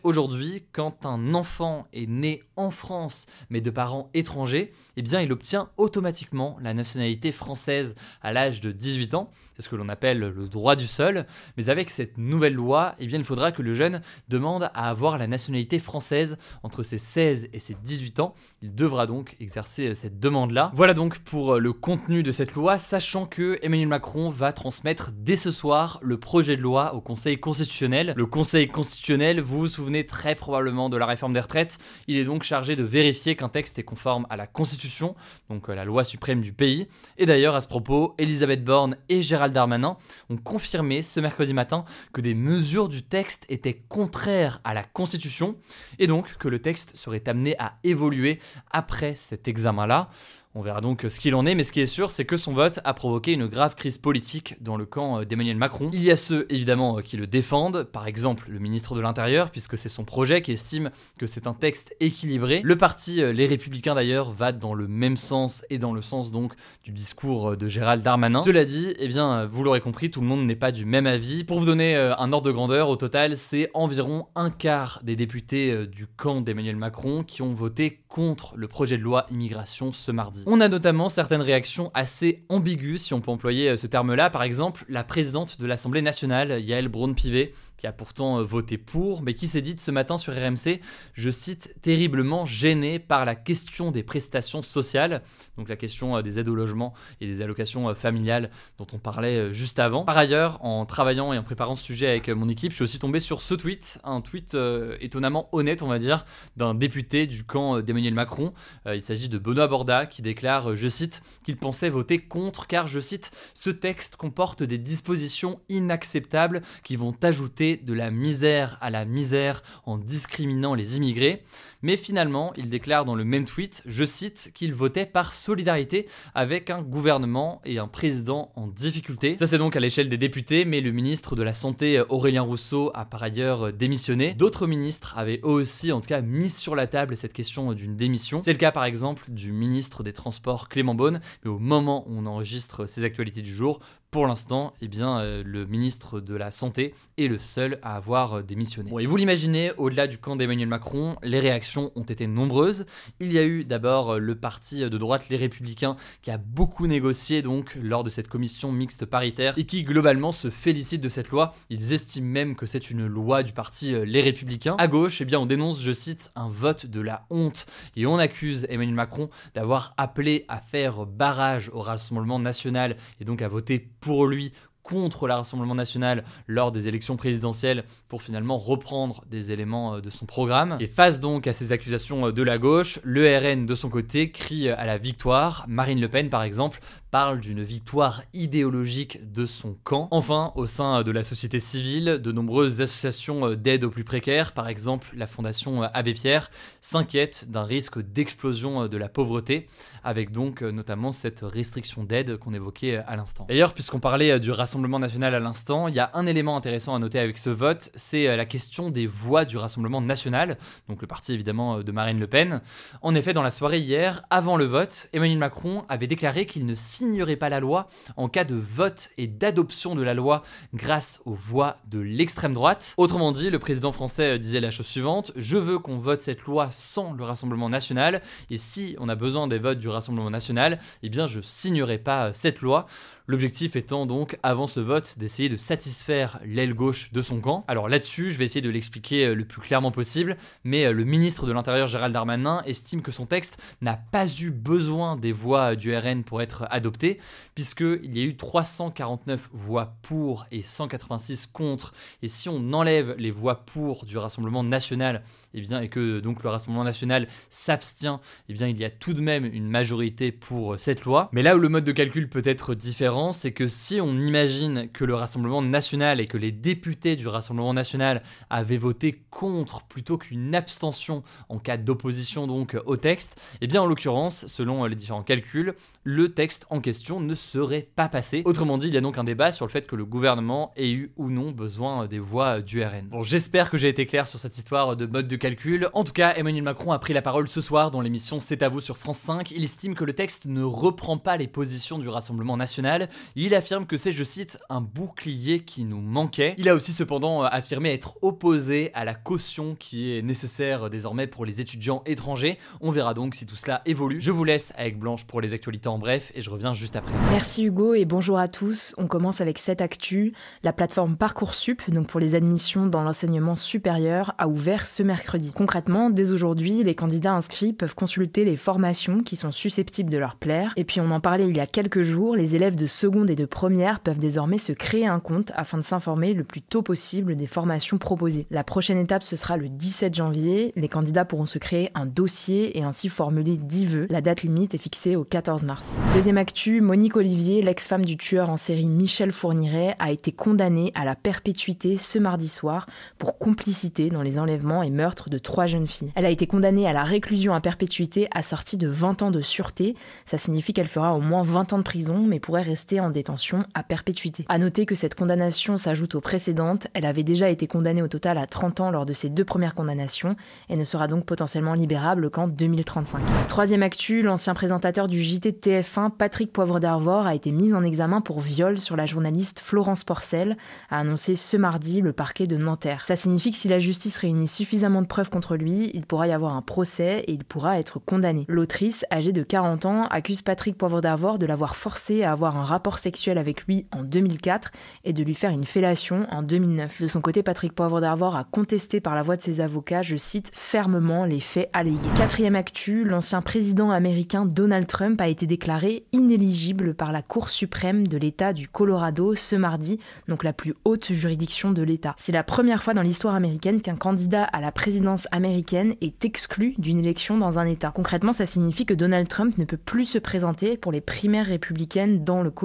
quand 0.71 1.05
un 1.05 1.33
enfant 1.33 1.87
est 1.93 2.07
né 2.07 2.43
en 2.55 2.71
France 2.71 3.27
mais 3.49 3.61
de 3.61 3.69
parents 3.69 4.09
étrangers, 4.13 4.71
eh 4.97 5.01
il 5.01 5.31
obtient 5.31 5.69
automatiquement 5.77 6.57
la 6.61 6.73
nationalité 6.73 7.31
française 7.31 7.95
à 8.21 8.31
l'âge 8.31 8.61
de 8.61 8.71
18 8.71 9.13
ans. 9.13 9.31
C'est 9.53 9.61
ce 9.61 9.69
que 9.69 9.75
l'on 9.75 9.89
appelle 9.89 10.19
le 10.19 10.47
droit 10.47 10.75
du 10.75 10.87
sol. 10.87 11.25
Mais 11.57 11.69
avec 11.69 11.89
cette 11.89 12.17
nouvelle 12.17 12.53
loi, 12.53 12.95
eh 12.99 13.07
bien 13.07 13.19
il 13.19 13.25
faudra 13.25 13.51
que 13.51 13.61
le 13.61 13.73
jeune 13.73 14.01
demande 14.29 14.63
à 14.73 14.89
avoir 14.89 15.17
la 15.17 15.27
nationalité 15.27 15.79
française 15.79 16.37
entre 16.63 16.83
ses 16.83 16.97
16 16.97 17.49
et 17.53 17.59
ses 17.59 17.75
18 17.75 18.19
ans. 18.19 18.33
Il 18.61 18.73
devra 18.75 19.05
donc 19.05 19.35
exercer 19.39 19.95
cette 19.95 20.19
demande-là. 20.19 20.71
Voilà 20.73 20.93
donc 20.93 21.19
pour 21.19 21.59
le 21.59 21.73
contenu 21.73 22.23
de 22.23 22.31
cette 22.31 22.53
loi, 22.53 22.77
sachant 22.77 23.25
que 23.25 23.59
Emmanuel 23.61 23.87
Macron 23.87 24.29
va 24.29 24.53
transmettre 24.53 25.11
dès 25.11 25.35
ce 25.35 25.51
soir 25.51 25.99
le 26.01 26.17
projet 26.17 26.57
de 26.57 26.61
loi 26.61 26.95
au 26.95 27.01
Conseil 27.01 27.39
constitutionnel. 27.39 28.13
Le 28.15 28.25
Conseil 28.25 28.67
constitutionnel, 28.67 29.41
vous 29.41 29.59
vous 29.59 29.67
souvenez 29.67 30.05
très 30.05 30.35
probablement 30.35 30.89
de 30.89 30.97
la 30.97 31.05
réforme 31.05 31.33
des 31.33 31.39
retraites. 31.39 31.77
Il 32.07 32.17
est 32.17 32.23
donc 32.23 32.43
chargé 32.43 32.75
de 32.75 32.83
vérifier 32.83 33.35
qu'un 33.35 33.49
texte 33.49 33.79
est 33.79 33.83
conforme 33.83 34.25
à 34.29 34.37
la 34.37 34.47
Constitution, 34.47 35.15
donc 35.49 35.69
euh, 35.69 35.75
la 35.75 35.85
loi 35.85 36.03
suprême 36.03 36.41
du 36.41 36.53
pays. 36.53 36.87
Et 37.17 37.25
d'ailleurs, 37.25 37.55
à 37.55 37.61
ce 37.61 37.67
propos, 37.67 38.15
Elisabeth 38.17 38.63
Borne 38.63 38.97
et 39.09 39.21
Darmanin 39.51 39.97
ont 40.29 40.37
confirmé 40.37 41.03
ce 41.03 41.19
mercredi 41.19 41.53
matin 41.53 41.85
que 42.13 42.21
des 42.21 42.33
mesures 42.33 42.89
du 42.89 43.03
texte 43.03 43.45
étaient 43.49 43.81
contraires 43.89 44.61
à 44.63 44.73
la 44.73 44.83
Constitution, 44.83 45.57
et 45.99 46.07
donc 46.07 46.37
que 46.37 46.47
le 46.47 46.59
texte 46.59 46.95
serait 46.95 47.27
amené 47.27 47.57
à 47.59 47.77
évoluer 47.83 48.39
après 48.71 49.15
cet 49.15 49.47
examen-là. 49.47 50.09
On 50.55 50.61
verra 50.61 50.81
donc 50.81 51.07
ce 51.09 51.19
qu'il 51.19 51.33
en 51.33 51.47
est, 51.47 51.55
mais 51.55 51.63
ce 51.63 51.71
qui 51.71 51.81
est 51.81 51.87
sûr, 51.87 52.11
c'est 52.11 52.25
que 52.25 52.37
son 52.37 52.53
vote 52.53 52.79
a 52.83 52.93
provoqué 52.93 53.31
une 53.31 53.47
grave 53.47 53.73
crise 53.73 53.97
politique 53.97 54.55
dans 54.61 54.77
le 54.77 54.85
camp 54.85 55.19
euh, 55.19 55.25
d'Emmanuel 55.25 55.57
Macron. 55.57 55.89
Il 55.91 56.03
y 56.03 56.11
a 56.11 56.15
ceux, 56.15 56.45
évidemment, 56.51 56.99
euh, 56.99 57.01
qui 57.01 57.17
le 57.17 57.25
défendent, 57.25 57.85
par 57.85 58.05
exemple 58.05 58.45
le 58.49 58.59
ministre 58.59 58.93
de 58.93 59.01
l'Intérieur, 59.01 59.49
puisque 59.49 59.79
c'est 59.79 59.89
son 59.89 60.03
projet 60.03 60.43
qui 60.43 60.51
estime 60.51 60.91
que 61.17 61.25
c'est 61.25 61.47
un 61.47 61.55
texte 61.55 61.95
équilibré. 61.99 62.61
Le 62.63 62.77
parti 62.77 63.19
euh, 63.19 63.33
Les 63.33 63.47
Républicains, 63.47 63.95
d'ailleurs, 63.95 64.31
va 64.31 64.51
dans 64.51 64.75
le 64.75 64.87
même 64.87 65.17
sens 65.17 65.65
et 65.71 65.79
dans 65.79 65.91
le 65.91 66.03
sens 66.03 66.31
donc 66.31 66.53
du 66.83 66.91
discours 66.91 67.57
de 67.57 67.67
Gérald 67.67 68.03
Darmanin. 68.03 68.41
Cela 68.41 68.63
dit, 68.63 68.93
eh 68.99 69.07
bien, 69.07 69.47
vous 69.47 69.63
l'aurez 69.63 69.81
compris, 69.81 70.11
tout 70.11 70.21
le 70.21 70.27
monde 70.27 70.45
n'est 70.45 70.55
pas 70.55 70.71
du 70.71 70.85
même 70.85 71.07
avis. 71.07 71.43
Pour 71.43 71.61
vous 71.61 71.65
donner 71.65 71.95
un 71.95 72.31
ordre 72.31 72.45
de 72.45 72.51
grandeur, 72.51 72.89
au 72.89 72.95
total, 72.95 73.37
c'est 73.37 73.71
environ 73.73 74.27
un 74.35 74.51
quart 74.51 74.99
des 75.01 75.15
députés 75.15 75.87
du 75.87 76.05
camp 76.05 76.41
d'Emmanuel 76.41 76.75
Macron 76.75 77.23
qui 77.23 77.41
ont 77.41 77.53
voté 77.53 78.01
contre 78.07 78.53
le 78.55 78.67
projet 78.67 78.99
de 78.99 79.01
loi 79.01 79.25
immigration 79.31 79.91
ce 79.91 80.11
mardi. 80.11 80.42
Mardi. 80.45 80.57
On 80.57 80.61
a 80.61 80.69
notamment 80.69 81.09
certaines 81.09 81.41
réactions 81.41 81.91
assez 81.93 82.45
ambiguës, 82.49 83.01
si 83.01 83.13
on 83.13 83.21
peut 83.21 83.31
employer 83.31 83.69
euh, 83.69 83.77
ce 83.77 83.87
terme-là. 83.87 84.29
Par 84.29 84.43
exemple, 84.43 84.85
la 84.89 85.03
présidente 85.03 85.59
de 85.59 85.65
l'Assemblée 85.65 86.01
nationale, 86.01 86.61
Yael 86.61 86.87
Braun-Pivet, 86.87 87.53
qui 87.83 87.87
a 87.87 87.91
pourtant 87.91 88.39
euh, 88.39 88.43
voté 88.43 88.77
pour, 88.77 89.23
mais 89.23 89.33
qui 89.33 89.45
s'est 89.45 89.61
dit 89.61 89.75
ce 89.77 89.91
matin 89.91 90.15
sur 90.15 90.33
RMC, 90.33 90.79
je 91.15 91.29
cite, 91.29 91.75
terriblement 91.81 92.45
gêné 92.45 92.97
par 92.97 93.25
la 93.25 93.35
question 93.35 93.91
des 93.91 94.03
prestations 94.03 94.61
sociales, 94.61 95.21
donc 95.57 95.67
la 95.67 95.75
question 95.75 96.15
euh, 96.15 96.21
des 96.21 96.39
aides 96.39 96.47
au 96.47 96.55
logement 96.55 96.93
et 97.19 97.27
des 97.27 97.41
allocations 97.41 97.89
euh, 97.89 97.93
familiales 97.93 98.51
dont 98.77 98.87
on 98.93 98.99
parlait 98.99 99.51
juste 99.51 99.79
avant. 99.79 100.05
Par 100.05 100.17
ailleurs, 100.17 100.63
en 100.63 100.85
travaillant 100.85 101.33
et 101.33 101.37
en 101.37 101.43
préparant 101.43 101.75
ce 101.75 101.83
sujet 101.83 102.07
avec 102.07 102.29
mon 102.29 102.47
équipe, 102.47 102.71
je 102.71 102.75
suis 102.75 102.83
aussi 102.83 102.99
tombé 102.99 103.19
sur 103.19 103.41
ce 103.41 103.53
tweet, 103.53 103.99
un 104.05 104.21
tweet 104.21 104.55
étonnamment 105.01 105.49
honnête, 105.51 105.81
on 105.81 105.87
va 105.87 105.99
dire, 105.99 106.25
d'un 106.55 106.75
député 106.75 107.27
du 107.27 107.43
camp 107.43 107.81
d'Emmanuel 107.81 108.13
Macron. 108.13 108.53
il 108.85 109.03
s'agit 109.03 109.27
de 109.27 109.37
Benoît 109.37 109.67
Borda 109.67 110.05
qui 110.05 110.21
déclare, 110.21 110.77
je 110.77 110.87
cite, 110.87 111.21
qu'il 111.43 111.57
pensait 111.57 111.89
voter 111.89 112.19
contre 112.19 112.65
car, 112.65 112.87
je 112.87 113.01
cite, 113.01 113.31
ce 113.53 113.71
texte 113.71 114.15
comporte 114.15 114.63
des 114.63 114.77
dispositions 114.77 115.59
inacceptables 115.67 116.61
qui 116.83 116.95
vont 116.95 117.13
ajouter 117.21 117.72
de 117.77 117.93
la 117.93 118.11
misère 118.11 118.77
à 118.81 118.89
la 118.89 119.05
misère 119.05 119.61
en 119.85 119.97
discriminant 119.97 120.73
les 120.73 120.97
immigrés, 120.97 121.43
mais 121.83 121.97
finalement, 121.97 122.51
il 122.57 122.69
déclare 122.69 123.05
dans 123.05 123.13
le 123.13 123.23
même 123.23 123.45
tweet, 123.45 123.83
je 123.85 124.03
cite, 124.03 124.51
qu'il 124.55 124.73
votait 124.73 125.05
par 125.05 125.33
solidarité 125.33 126.07
avec 126.33 126.69
un 126.69 126.81
gouvernement 126.81 127.61
et 127.65 127.77
un 127.77 127.87
président 127.87 128.51
en 128.55 128.67
difficulté. 128.67 129.35
Ça 129.35 129.45
c'est 129.45 129.57
donc 129.59 129.75
à 129.75 129.79
l'échelle 129.79 130.09
des 130.09 130.17
députés, 130.17 130.65
mais 130.65 130.81
le 130.81 130.91
ministre 130.91 131.35
de 131.35 131.43
la 131.43 131.53
Santé 131.53 132.01
Aurélien 132.09 132.41
Rousseau 132.41 132.89
a 132.95 133.05
par 133.05 133.21
ailleurs 133.21 133.71
démissionné. 133.71 134.33
D'autres 134.33 134.65
ministres 134.65 135.13
avaient 135.17 135.41
eux 135.43 135.47
aussi 135.47 135.91
en 135.91 136.01
tout 136.01 136.07
cas 136.07 136.21
mis 136.21 136.49
sur 136.49 136.75
la 136.75 136.87
table 136.87 137.15
cette 137.17 137.33
question 137.33 137.73
d'une 137.73 137.95
démission. 137.95 138.41
C'est 138.43 138.53
le 138.53 138.57
cas 138.57 138.71
par 138.71 138.85
exemple 138.85 139.25
du 139.29 139.51
ministre 139.51 140.03
des 140.03 140.13
Transports 140.13 140.69
Clément 140.69 140.95
Beaune, 140.95 141.19
mais 141.43 141.51
au 141.51 141.59
moment 141.59 142.05
où 142.07 142.17
on 142.17 142.25
enregistre 142.25 142.87
ces 142.87 143.03
actualités 143.03 143.41
du 143.41 143.53
jour, 143.53 143.79
pour 144.13 144.27
l'instant, 144.27 144.75
eh 144.79 144.87
bien, 144.87 145.19
euh, 145.21 145.41
le 145.43 145.65
ministre 145.65 146.19
de 146.19 146.35
la 146.35 146.51
Santé 146.51 146.93
est 147.17 147.27
le 147.27 147.39
seul 147.39 147.79
à 147.81 147.95
avoir 147.95 148.35
euh, 148.35 148.41
démissionné. 148.43 148.91
Bon, 148.91 148.99
et 148.99 149.07
vous 149.07 149.17
l'imaginez, 149.17 149.71
au-delà 149.79 150.05
du 150.05 150.19
camp 150.19 150.35
d'Emmanuel 150.35 150.67
Macron, 150.67 151.15
les 151.23 151.39
réactions 151.39 151.72
ont 151.77 152.03
été 152.03 152.27
nombreuses. 152.27 152.85
Il 153.19 153.31
y 153.31 153.37
a 153.37 153.43
eu 153.43 153.65
d'abord 153.65 154.11
euh, 154.11 154.17
le 154.19 154.35
parti 154.35 154.79
de 154.79 154.97
droite, 154.97 155.29
les 155.29 155.37
Républicains, 155.37 155.95
qui 156.21 156.31
a 156.31 156.37
beaucoup 156.37 156.87
négocié 156.87 157.41
donc 157.41 157.77
lors 157.81 158.03
de 158.03 158.09
cette 158.09 158.27
commission 158.27 158.71
mixte 158.71 159.05
paritaire 159.05 159.57
et 159.57 159.65
qui 159.65 159.83
globalement 159.83 160.31
se 160.31 160.49
félicite 160.49 161.01
de 161.01 161.09
cette 161.09 161.29
loi. 161.29 161.53
Ils 161.69 161.93
estiment 161.93 162.27
même 162.27 162.55
que 162.55 162.65
c'est 162.65 162.89
une 162.89 163.05
loi 163.05 163.43
du 163.43 163.53
parti 163.53 163.93
Les 164.05 164.21
Républicains. 164.21 164.75
À 164.77 164.87
gauche, 164.87 165.21
eh 165.21 165.25
bien, 165.25 165.39
on 165.39 165.45
dénonce, 165.45 165.81
je 165.81 165.91
cite, 165.91 166.31
un 166.35 166.49
vote 166.49 166.85
de 166.85 167.01
la 167.01 167.25
honte 167.29 167.65
et 167.95 168.05
on 168.05 168.17
accuse 168.17 168.65
Emmanuel 168.69 168.95
Macron 168.95 169.29
d'avoir 169.53 169.93
appelé 169.97 170.45
à 170.47 170.59
faire 170.59 171.05
barrage 171.05 171.69
au 171.73 171.79
Rassemblement 171.79 172.39
national 172.39 172.95
et 173.19 173.25
donc 173.25 173.41
à 173.41 173.47
voter 173.47 173.79
pour 173.79 174.27
lui 174.27 174.53
contre 174.83 175.27
le 175.27 175.33
Rassemblement 175.33 175.75
national 175.75 176.23
lors 176.47 176.71
des 176.71 176.87
élections 176.87 177.15
présidentielles 177.15 177.85
pour 178.09 178.21
finalement 178.21 178.57
reprendre 178.57 179.23
des 179.29 179.51
éléments 179.51 179.95
euh, 179.95 180.01
de 180.01 180.09
son 180.09 180.25
programme. 180.25 180.77
Et 180.79 180.87
face 180.87 181.19
donc 181.19 181.47
à 181.47 181.53
ces 181.53 181.71
accusations 181.71 182.27
euh, 182.27 182.31
de 182.31 182.43
la 182.43 182.57
gauche, 182.57 182.99
le 183.03 183.37
RN 183.37 183.65
de 183.65 183.75
son 183.75 183.89
côté 183.89 184.31
crie 184.31 184.67
euh, 184.67 184.75
à 184.77 184.85
la 184.85 184.97
victoire. 184.97 185.65
Marine 185.67 185.99
Le 185.99 186.09
Pen 186.09 186.29
par 186.29 186.43
exemple 186.43 186.79
parle 187.13 187.39
d'une 187.39 187.61
victoire 187.61 188.23
idéologique 188.33 189.31
de 189.31 189.45
son 189.45 189.77
camp. 189.83 190.07
Enfin, 190.09 190.51
au 190.55 190.65
sein 190.65 191.03
de 191.03 191.11
la 191.11 191.23
société 191.23 191.59
civile, 191.59 192.19
de 192.19 192.31
nombreuses 192.31 192.81
associations 192.81 193.53
d'aide 193.53 193.83
aux 193.83 193.91
plus 193.91 194.03
précaires, 194.03 194.51
par 194.51 194.67
exemple 194.67 195.09
la 195.15 195.27
Fondation 195.27 195.83
Abbé 195.83 196.13
Pierre, 196.13 196.49
s'inquiètent 196.81 197.51
d'un 197.51 197.65
risque 197.65 198.01
d'explosion 198.01 198.87
de 198.87 198.97
la 198.97 199.09
pauvreté, 199.09 199.67
avec 200.03 200.31
donc 200.31 200.63
notamment 200.63 201.11
cette 201.11 201.41
restriction 201.41 202.03
d'aide 202.03 202.37
qu'on 202.37 202.51
évoquait 202.51 202.95
à 202.95 203.15
l'instant. 203.15 203.45
D'ailleurs, 203.47 203.75
puisqu'on 203.75 203.99
parlait 203.99 204.39
du 204.39 204.49
Rassemblement 204.49 204.97
national 204.97 205.35
à 205.35 205.39
l'instant, 205.39 205.87
il 205.87 205.93
y 205.93 205.99
a 205.99 206.09
un 206.15 206.25
élément 206.25 206.57
intéressant 206.57 206.95
à 206.95 206.99
noter 206.99 207.19
avec 207.19 207.37
ce 207.37 207.51
vote, 207.51 207.91
c'est 207.93 208.27
euh, 208.27 208.35
la 208.35 208.45
question 208.47 208.89
des 208.89 209.05
voix 209.05 209.45
du 209.45 209.57
Rassemblement 209.57 210.01
national, 210.01 210.57
donc 210.89 210.99
le 210.99 211.07
parti 211.07 211.31
évidemment 211.31 211.77
euh, 211.77 211.83
de 211.83 211.91
Marine 211.91 212.19
Le 212.19 212.25
Pen. 212.25 212.61
En 213.03 213.13
effet, 213.13 213.33
dans 213.33 213.43
la 213.43 213.51
soirée 213.51 213.81
hier, 213.81 214.23
avant 214.31 214.57
le 214.57 214.65
vote, 214.65 215.09
Emmanuel 215.13 215.37
Macron 215.37 215.85
avait 215.89 216.07
déclaré 216.07 216.47
qu'il 216.47 216.65
ne 216.65 216.73
signerait 216.73 217.02
pas 217.39 217.49
la 217.49 217.59
loi 217.59 217.87
en 218.17 218.29
cas 218.29 218.43
de 218.43 218.55
vote 218.55 219.09
et 219.17 219.27
d'adoption 219.27 219.95
de 219.95 220.03
la 220.03 220.13
loi 220.13 220.43
grâce 220.73 221.21
aux 221.25 221.33
voix 221.33 221.77
de 221.89 221.99
l'extrême 221.99 222.53
droite. 222.53 222.93
Autrement 222.97 223.31
dit, 223.31 223.49
le 223.49 223.59
président 223.59 223.91
français 223.91 224.35
euh, 224.35 224.37
disait 224.37 224.59
la 224.59 224.71
chose 224.71 224.85
suivante, 224.85 225.31
je 225.35 225.57
veux 225.57 225.79
qu'on 225.79 225.97
vote 225.97 226.21
cette 226.21 226.43
loi 226.43 226.69
sans 226.71 227.13
le 227.13 227.23
Rassemblement 227.23 227.69
national, 227.69 228.21
et 228.49 228.57
si 228.57 228.95
on 228.99 229.09
a 229.09 229.15
besoin 229.15 229.47
des 229.47 229.59
votes 229.59 229.79
du 229.79 229.87
Rassemblement 229.87 230.29
national, 230.29 230.79
eh 231.01 231.09
bien 231.09 231.27
je 231.27 231.41
signerai 231.41 231.97
pas 231.97 232.33
cette 232.33 232.61
loi. 232.61 232.85
L'objectif 233.25 233.77
étant 233.77 234.05
donc, 234.05 234.37
avant 234.43 234.67
ce 234.67 234.81
vote, 234.81 235.17
d'essayer 235.17 235.47
de 235.47 235.55
satisfaire 235.55 236.41
l'aile 236.45 236.73
gauche 236.73 237.13
de 237.13 237.21
son 237.21 237.39
camp. 237.39 237.63
Alors 237.69 237.87
là-dessus, 237.87 238.31
je 238.31 238.37
vais 238.37 238.43
essayer 238.43 238.61
de 238.61 238.69
l'expliquer 238.69 239.27
euh, 239.27 239.33
le 239.33 239.45
plus 239.45 239.61
clairement 239.61 239.91
possible, 239.91 240.35
mais 240.65 240.85
euh, 240.85 240.91
le 240.91 241.05
ministre 241.05 241.47
de 241.47 241.53
l'Intérieur 241.53 241.87
Gérald 241.87 242.13
Darmanin 242.13 242.61
estime 242.65 243.01
que 243.01 243.13
son 243.13 243.25
texte 243.25 243.63
n'a 243.81 243.95
pas 243.95 244.27
eu 244.27 244.51
besoin 244.51 245.15
des 245.15 245.31
voix 245.31 245.77
du 245.77 245.95
RN 245.95 246.25
pour 246.25 246.41
être 246.41 246.67
adopté, 246.69 247.17
puisqu'il 247.55 248.13
y 248.13 248.19
a 248.19 248.25
eu 248.25 248.35
349 248.35 249.51
voix 249.53 249.95
pour 250.01 250.45
et 250.51 250.61
186 250.61 251.47
contre, 251.47 251.93
et 252.23 252.27
si 252.27 252.49
on 252.49 252.73
enlève 252.73 253.15
les 253.17 253.31
voix 253.31 253.65
pour 253.65 254.03
du 254.03 254.17
Rassemblement 254.17 254.65
national, 254.65 255.23
et 255.53 255.59
eh 255.59 255.61
bien, 255.61 255.79
et 255.79 255.87
que 255.87 256.19
donc 256.19 256.43
le 256.43 256.49
Rassemblement 256.49 256.83
national 256.83 257.27
s'abstient, 257.49 258.15
et 258.15 258.19
eh 258.49 258.53
bien, 258.53 258.67
il 258.67 258.77
y 258.77 258.83
a 258.83 258.89
tout 258.89 259.13
de 259.13 259.21
même 259.21 259.45
une 259.45 259.69
majorité 259.69 260.33
pour 260.33 260.73
euh, 260.73 260.77
cette 260.77 261.05
loi. 261.05 261.29
Mais 261.31 261.41
là 261.41 261.55
où 261.55 261.59
le 261.59 261.69
mode 261.69 261.85
de 261.85 261.91
calcul 261.93 262.27
peut 262.27 262.41
être 262.43 262.75
différent, 262.75 263.12
c'est 263.31 263.51
que 263.51 263.67
si 263.67 264.01
on 264.01 264.19
imagine 264.19 264.89
que 264.91 265.05
le 265.05 265.13
Rassemblement 265.13 265.61
national 265.61 266.19
et 266.19 266.25
que 266.25 266.37
les 266.37 266.51
députés 266.51 267.15
du 267.15 267.27
Rassemblement 267.27 267.73
national 267.73 268.23
avaient 268.49 268.77
voté 268.77 269.23
contre 269.29 269.83
plutôt 269.83 270.17
qu'une 270.17 270.55
abstention 270.55 271.23
en 271.49 271.59
cas 271.59 271.77
d'opposition 271.77 272.47
donc 272.47 272.75
au 272.85 272.97
texte, 272.97 273.39
eh 273.61 273.67
bien 273.67 273.81
en 273.81 273.85
l'occurrence, 273.85 274.47
selon 274.47 274.85
les 274.85 274.95
différents 274.95 275.23
calculs, 275.23 275.75
le 276.03 276.33
texte 276.33 276.65
en 276.69 276.81
question 276.81 277.19
ne 277.19 277.35
serait 277.35 277.87
pas 277.95 278.09
passé. 278.09 278.41
Autrement 278.45 278.77
dit, 278.77 278.87
il 278.87 278.93
y 278.93 278.97
a 278.97 279.01
donc 279.01 279.17
un 279.17 279.23
débat 279.23 279.51
sur 279.51 279.65
le 279.65 279.71
fait 279.71 279.85
que 279.85 279.95
le 279.95 280.05
gouvernement 280.05 280.71
ait 280.75 280.89
eu 280.89 281.11
ou 281.15 281.29
non 281.29 281.51
besoin 281.51 282.07
des 282.07 282.19
voix 282.19 282.61
du 282.61 282.83
RN. 282.83 283.09
Bon, 283.09 283.23
j'espère 283.23 283.69
que 283.69 283.77
j'ai 283.77 283.89
été 283.89 284.05
clair 284.05 284.27
sur 284.27 284.39
cette 284.39 284.57
histoire 284.57 284.95
de 284.95 285.05
mode 285.05 285.27
de 285.27 285.35
calcul. 285.35 285.89
En 285.93 286.03
tout 286.03 286.13
cas, 286.13 286.33
Emmanuel 286.35 286.63
Macron 286.63 286.91
a 286.91 286.99
pris 286.99 287.13
la 287.13 287.21
parole 287.21 287.47
ce 287.47 287.61
soir 287.61 287.91
dans 287.91 288.01
l'émission 288.01 288.39
C'est 288.39 288.63
à 288.63 288.69
vous 288.69 288.79
sur 288.79 288.97
France 288.97 289.19
5. 289.19 289.51
Il 289.51 289.63
estime 289.63 289.93
que 289.93 290.03
le 290.03 290.13
texte 290.13 290.45
ne 290.45 290.63
reprend 290.63 291.17
pas 291.17 291.37
les 291.37 291.47
positions 291.47 291.99
du 291.99 292.09
Rassemblement 292.09 292.57
national 292.57 293.02
il 293.35 293.55
affirme 293.55 293.85
que 293.85 293.97
c'est, 293.97 294.11
je 294.11 294.23
cite, 294.23 294.57
un 294.69 294.81
bouclier 294.81 295.59
qui 295.59 295.83
nous 295.83 296.01
manquait. 296.01 296.55
Il 296.57 296.69
a 296.69 296.75
aussi 296.75 296.93
cependant 296.93 297.43
euh, 297.43 297.47
affirmé 297.51 297.91
être 297.93 298.17
opposé 298.21 298.91
à 298.93 299.05
la 299.05 299.13
caution 299.13 299.75
qui 299.75 300.15
est 300.15 300.21
nécessaire 300.21 300.89
désormais 300.89 301.27
pour 301.27 301.45
les 301.45 301.61
étudiants 301.61 302.03
étrangers. 302.05 302.57
On 302.81 302.91
verra 302.91 303.13
donc 303.13 303.35
si 303.35 303.45
tout 303.45 303.55
cela 303.55 303.81
évolue. 303.85 304.21
Je 304.21 304.31
vous 304.31 304.43
laisse 304.43 304.73
avec 304.75 304.97
Blanche 304.97 305.25
pour 305.25 305.41
les 305.41 305.53
actualités 305.53 305.89
en 305.89 305.97
bref 305.97 306.31
et 306.35 306.41
je 306.41 306.49
reviens 306.49 306.73
juste 306.73 306.95
après. 306.95 307.13
Merci 307.31 307.65
Hugo 307.65 307.93
et 307.93 308.05
bonjour 308.05 308.37
à 308.37 308.47
tous. 308.47 308.93
On 308.97 309.07
commence 309.07 309.41
avec 309.41 309.57
cette 309.57 309.81
actu. 309.81 310.33
La 310.63 310.73
plateforme 310.73 311.17
Parcoursup, 311.17 311.81
donc 311.89 312.07
pour 312.07 312.19
les 312.19 312.35
admissions 312.35 312.85
dans 312.85 313.03
l'enseignement 313.03 313.55
supérieur, 313.55 314.33
a 314.37 314.47
ouvert 314.47 314.85
ce 314.85 315.03
mercredi. 315.03 315.51
Concrètement, 315.53 316.09
dès 316.09 316.31
aujourd'hui, 316.31 316.83
les 316.83 316.95
candidats 316.95 317.33
inscrits 317.33 317.73
peuvent 317.73 317.95
consulter 317.95 318.45
les 318.45 318.55
formations 318.55 319.19
qui 319.19 319.35
sont 319.35 319.51
susceptibles 319.51 320.09
de 320.09 320.17
leur 320.17 320.35
plaire. 320.35 320.73
Et 320.77 320.83
puis 320.83 321.01
on 321.01 321.11
en 321.11 321.19
parlait 321.19 321.47
il 321.47 321.57
y 321.57 321.59
a 321.59 321.67
quelques 321.67 322.01
jours, 322.01 322.35
les 322.35 322.55
élèves 322.55 322.75
de 322.75 322.87
seconde 322.93 323.29
et 323.29 323.35
de 323.35 323.45
première 323.45 323.99
peuvent 323.99 324.19
désormais 324.19 324.57
se 324.57 324.71
créer 324.71 325.07
un 325.07 325.19
compte 325.19 325.51
afin 325.55 325.77
de 325.77 325.83
s'informer 325.83 326.33
le 326.33 326.43
plus 326.43 326.61
tôt 326.61 326.81
possible 326.81 327.35
des 327.35 327.47
formations 327.47 327.97
proposées. 327.97 328.47
La 328.51 328.63
prochaine 328.63 328.97
étape, 328.97 329.23
ce 329.23 329.35
sera 329.35 329.57
le 329.57 329.67
17 329.67 330.13
janvier. 330.13 330.71
Les 330.75 330.87
candidats 330.87 331.25
pourront 331.25 331.45
se 331.45 331.57
créer 331.57 331.89
un 331.95 332.05
dossier 332.05 332.77
et 332.77 332.83
ainsi 332.83 333.09
formuler 333.09 333.57
10 333.57 333.85
vœux. 333.85 334.07
La 334.09 334.21
date 334.21 334.43
limite 334.43 334.75
est 334.75 334.77
fixée 334.77 335.15
au 335.15 335.23
14 335.23 335.63
mars. 335.63 335.97
Deuxième 336.13 336.37
actu, 336.37 336.81
Monique 336.81 337.17
Olivier, 337.17 337.61
l'ex-femme 337.61 338.05
du 338.05 338.17
tueur 338.17 338.49
en 338.49 338.57
série 338.57 338.87
Michel 338.87 339.31
Fourniret, 339.31 339.95
a 339.99 340.11
été 340.11 340.31
condamnée 340.31 340.91
à 340.95 341.03
la 341.03 341.15
perpétuité 341.15 341.97
ce 341.97 342.19
mardi 342.19 342.47
soir 342.47 342.85
pour 343.17 343.37
complicité 343.37 344.09
dans 344.09 344.21
les 344.21 344.37
enlèvements 344.37 344.83
et 344.83 344.91
meurtres 344.91 345.29
de 345.29 345.39
trois 345.39 345.65
jeunes 345.65 345.87
filles. 345.87 346.11
Elle 346.15 346.25
a 346.25 346.29
été 346.29 346.47
condamnée 346.47 346.87
à 346.87 346.93
la 346.93 347.03
réclusion 347.03 347.53
à 347.53 347.61
perpétuité 347.61 348.27
assortie 348.31 348.77
de 348.77 348.87
20 348.87 349.23
ans 349.23 349.31
de 349.31 349.41
sûreté. 349.41 349.95
Ça 350.25 350.37
signifie 350.37 350.73
qu'elle 350.73 350.87
fera 350.87 351.15
au 351.15 351.21
moins 351.21 351.41
20 351.41 351.73
ans 351.73 351.77
de 351.79 351.83
prison 351.83 352.25
mais 352.27 352.39
pourrait 352.39 352.61
rester 352.61 352.82
en 352.99 353.09
détention 353.09 353.65
à 353.73 353.81
perpétuité. 353.81 354.45
À 354.49 354.57
noter 354.57 354.85
que 354.85 354.95
cette 354.95 355.15
condamnation 355.15 355.77
s'ajoute 355.77 356.15
aux 356.15 356.21
précédentes, 356.21 356.87
elle 356.93 357.05
avait 357.05 357.23
déjà 357.23 357.49
été 357.49 357.67
condamnée 357.67 358.01
au 358.01 358.07
total 358.07 358.37
à 358.37 358.45
30 358.45 358.81
ans 358.81 358.91
lors 358.91 359.05
de 359.05 359.13
ses 359.13 359.29
deux 359.29 359.45
premières 359.45 359.75
condamnations 359.75 360.35
et 360.69 360.77
ne 360.77 360.83
sera 360.83 361.07
donc 361.07 361.25
potentiellement 361.25 361.73
libérable 361.73 362.29
qu'en 362.29 362.47
2035. 362.47 363.21
Troisième 363.47 363.81
actu, 363.81 364.21
l'ancien 364.21 364.53
présentateur 364.53 365.07
du 365.07 365.21
JT 365.21 365.51
de 365.51 365.57
TF1, 365.57 366.11
Patrick 366.11 366.43
Patrick 366.43 366.51
Poivre 366.51 366.79
d'Arvor 366.81 367.25
a 367.25 367.35
été 367.35 367.51
mis 367.51 367.73
en 367.73 367.83
examen 367.83 368.19
pour 368.19 368.41
viol 368.41 368.77
sur 368.77 368.97
la 368.97 369.05
journaliste 369.05 369.61
Florence 369.61 370.03
Porcel, 370.03 370.57
a 370.89 370.99
annoncé 370.99 371.35
ce 371.35 371.55
mardi 371.55 372.01
le 372.01 372.11
parquet 372.11 372.47
de 372.47 372.57
Nanterre. 372.57 373.05
Ça 373.05 373.15
signifie 373.15 373.51
que 373.51 373.57
si 373.57 373.69
la 373.69 373.79
justice 373.79 374.17
réunit 374.17 374.47
suffisamment 374.47 375.01
de 375.01 375.07
preuves 375.07 375.29
contre 375.29 375.55
lui, 375.55 375.89
il 375.93 376.05
pourra 376.05 376.27
y 376.27 376.33
avoir 376.33 376.53
un 376.55 376.61
procès 376.61 377.23
et 377.27 377.31
il 377.31 377.45
pourra 377.45 377.79
être 377.79 377.99
condamné. 377.99 378.43
L'autrice, 378.49 379.05
âgée 379.09 379.31
de 379.31 379.41
40 379.41 379.85
ans, 379.85 380.07
accuse 380.07 380.41
Patrick 380.41 380.77
Poivre 380.77 380.99
d'Arvor 380.99 381.37
de 381.37 381.45
l'avoir 381.45 381.77
forcé 381.77 382.23
à 382.23 382.33
avoir 382.33 382.57
un 382.57 382.63
rapport 382.73 382.97
sexuel 382.97 383.37
avec 383.37 383.65
lui 383.65 383.85
en 383.91 384.03
2004 384.03 384.71
et 385.03 385.13
de 385.13 385.23
lui 385.23 385.35
faire 385.35 385.51
une 385.51 385.63
fellation 385.63 386.25
en 386.31 386.41
2009. 386.41 387.03
De 387.03 387.07
son 387.07 387.21
côté, 387.21 387.43
Patrick 387.43 387.73
Poivre 387.73 388.01
d'Arvor 388.01 388.35
a 388.35 388.43
contesté 388.43 388.99
par 388.99 389.13
la 389.13 389.21
voix 389.21 389.35
de 389.35 389.41
ses 389.41 389.61
avocats, 389.61 390.01
je 390.01 390.15
cite, 390.15 390.51
fermement 390.53 391.25
les 391.25 391.39
faits 391.39 391.69
allégués. 391.71 392.09
Quatrième 392.15 392.55
actu, 392.55 393.03
l'ancien 393.03 393.41
président 393.41 393.91
américain 393.91 394.45
Donald 394.45 394.87
Trump 394.87 395.21
a 395.21 395.27
été 395.27 395.45
déclaré 395.45 396.05
inéligible 396.13 396.95
par 396.95 397.11
la 397.11 397.21
Cour 397.21 397.49
suprême 397.49 398.07
de 398.07 398.17
l'État 398.17 398.53
du 398.53 398.67
Colorado 398.67 399.35
ce 399.35 399.55
mardi, 399.55 399.99
donc 400.27 400.43
la 400.43 400.53
plus 400.53 400.73
haute 400.83 401.13
juridiction 401.13 401.71
de 401.71 401.83
l'État. 401.83 402.15
C'est 402.17 402.31
la 402.31 402.43
première 402.43 402.81
fois 402.81 402.95
dans 402.95 403.03
l'histoire 403.03 403.35
américaine 403.35 403.81
qu'un 403.81 403.95
candidat 403.95 404.43
à 404.45 404.61
la 404.61 404.71
présidence 404.71 405.27
américaine 405.31 405.95
est 406.01 406.25
exclu 406.25 406.73
d'une 406.79 406.99
élection 406.99 407.37
dans 407.37 407.59
un 407.59 407.65
État. 407.65 407.91
Concrètement, 407.93 408.33
ça 408.33 408.45
signifie 408.45 408.85
que 408.85 408.93
Donald 408.93 409.27
Trump 409.27 409.57
ne 409.57 409.65
peut 409.65 409.77
plus 409.77 410.05
se 410.05 410.17
présenter 410.17 410.77
pour 410.77 410.91
les 410.91 411.01
primaires 411.01 411.45
républicaines 411.45 412.23
dans 412.23 412.41
le 412.41 412.49
Colorado. 412.49 412.62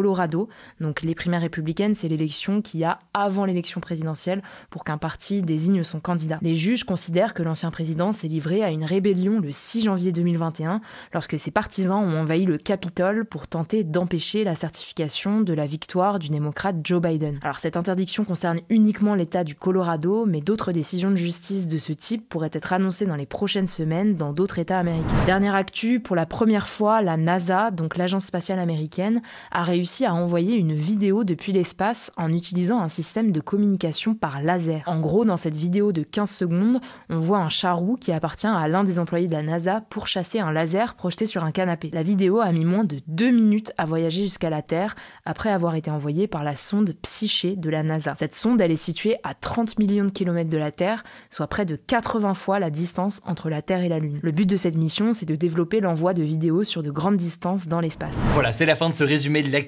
Donc 0.80 1.02
les 1.02 1.14
primaires 1.14 1.40
républicaines, 1.40 1.94
c'est 1.94 2.08
l'élection 2.08 2.62
qu'il 2.62 2.80
y 2.80 2.84
a 2.84 2.98
avant 3.14 3.44
l'élection 3.44 3.80
présidentielle 3.80 4.42
pour 4.70 4.84
qu'un 4.84 4.98
parti 4.98 5.42
désigne 5.42 5.84
son 5.84 6.00
candidat. 6.00 6.38
Les 6.42 6.54
juges 6.54 6.84
considèrent 6.84 7.34
que 7.34 7.42
l'ancien 7.42 7.70
président 7.70 8.12
s'est 8.12 8.28
livré 8.28 8.62
à 8.62 8.70
une 8.70 8.84
rébellion 8.84 9.40
le 9.40 9.50
6 9.50 9.84
janvier 9.84 10.12
2021 10.12 10.80
lorsque 11.12 11.38
ses 11.38 11.50
partisans 11.50 12.04
ont 12.04 12.20
envahi 12.20 12.44
le 12.44 12.58
Capitole 12.58 13.24
pour 13.24 13.46
tenter 13.46 13.84
d'empêcher 13.84 14.44
la 14.44 14.54
certification 14.54 15.40
de 15.40 15.52
la 15.52 15.66
victoire 15.66 16.18
du 16.18 16.28
démocrate 16.28 16.76
Joe 16.84 17.00
Biden. 17.00 17.38
Alors 17.42 17.56
cette 17.56 17.76
interdiction 17.76 18.24
concerne 18.24 18.60
uniquement 18.68 19.14
l'État 19.14 19.44
du 19.44 19.54
Colorado, 19.54 20.26
mais 20.26 20.40
d'autres 20.40 20.72
décisions 20.72 21.10
de 21.10 21.16
justice 21.16 21.68
de 21.68 21.78
ce 21.78 21.92
type 21.92 22.28
pourraient 22.28 22.50
être 22.52 22.72
annoncées 22.72 23.06
dans 23.06 23.16
les 23.16 23.26
prochaines 23.26 23.66
semaines 23.66 24.16
dans 24.16 24.32
d'autres 24.32 24.58
États 24.58 24.78
américains. 24.78 25.24
Dernière 25.26 25.54
actu, 25.54 26.00
pour 26.00 26.16
la 26.16 26.26
première 26.26 26.68
fois, 26.68 27.02
la 27.02 27.16
NASA, 27.16 27.70
donc 27.70 27.96
l'agence 27.96 28.26
spatiale 28.26 28.58
américaine, 28.58 29.22
a 29.50 29.62
réussi 29.62 29.87
à 30.04 30.14
envoyer 30.14 30.56
une 30.56 30.74
vidéo 30.74 31.24
depuis 31.24 31.52
l'espace 31.52 32.12
en 32.16 32.32
utilisant 32.32 32.80
un 32.80 32.88
système 32.88 33.32
de 33.32 33.40
communication 33.40 34.14
par 34.14 34.42
laser. 34.42 34.82
En 34.86 35.00
gros, 35.00 35.24
dans 35.24 35.36
cette 35.36 35.56
vidéo 35.56 35.92
de 35.92 36.02
15 36.02 36.30
secondes, 36.30 36.80
on 37.08 37.20
voit 37.20 37.38
un 37.38 37.48
charou 37.48 37.96
qui 37.96 38.12
appartient 38.12 38.46
à 38.46 38.68
l'un 38.68 38.84
des 38.84 38.98
employés 38.98 39.28
de 39.28 39.32
la 39.32 39.42
NASA 39.42 39.80
pour 39.80 40.06
chasser 40.06 40.40
un 40.40 40.52
laser 40.52 40.94
projeté 40.94 41.24
sur 41.24 41.44
un 41.44 41.52
canapé. 41.52 41.90
La 41.92 42.02
vidéo 42.02 42.40
a 42.40 42.52
mis 42.52 42.64
moins 42.64 42.84
de 42.84 42.98
deux 43.06 43.30
minutes 43.30 43.72
à 43.78 43.86
voyager 43.86 44.24
jusqu'à 44.24 44.50
la 44.50 44.62
Terre 44.62 44.94
après 45.24 45.50
avoir 45.50 45.74
été 45.74 45.90
envoyée 45.90 46.26
par 46.26 46.44
la 46.44 46.56
sonde 46.56 46.94
Psyché 47.02 47.56
de 47.56 47.70
la 47.70 47.82
NASA. 47.82 48.14
Cette 48.14 48.34
sonde, 48.34 48.60
elle 48.60 48.72
est 48.72 48.76
située 48.76 49.16
à 49.22 49.34
30 49.34 49.78
millions 49.78 50.04
de 50.04 50.10
kilomètres 50.10 50.50
de 50.50 50.58
la 50.58 50.72
Terre, 50.72 51.04
soit 51.30 51.46
près 51.46 51.64
de 51.64 51.76
80 51.76 52.34
fois 52.34 52.58
la 52.58 52.70
distance 52.70 53.22
entre 53.24 53.48
la 53.48 53.62
Terre 53.62 53.82
et 53.82 53.88
la 53.88 54.00
Lune. 54.00 54.18
Le 54.22 54.32
but 54.32 54.46
de 54.46 54.56
cette 54.56 54.76
mission, 54.76 55.12
c'est 55.12 55.26
de 55.26 55.36
développer 55.36 55.80
l'envoi 55.80 56.14
de 56.14 56.22
vidéos 56.22 56.64
sur 56.64 56.82
de 56.82 56.90
grandes 56.90 57.16
distances 57.16 57.68
dans 57.68 57.80
l'espace. 57.80 58.16
Voilà, 58.34 58.52
c'est 58.52 58.66
la 58.66 58.74
fin 58.74 58.88
de 58.88 58.94
ce 58.94 59.04
résumé 59.04 59.42
de 59.42 59.50
l'actualité 59.50 59.67